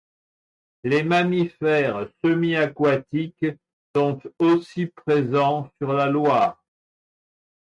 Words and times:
Les 0.83 1.03
mammifères 1.03 2.07
semi-aquatiques 2.25 3.45
sont 3.95 4.19
aussi 4.39 4.87
présents 4.87 5.69
sur 5.79 5.93
la 5.93 6.07
Loire. 6.07 6.57